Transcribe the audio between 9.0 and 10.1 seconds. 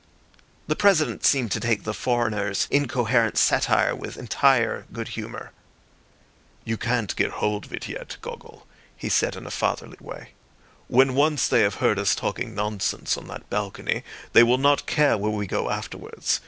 said in a fatherly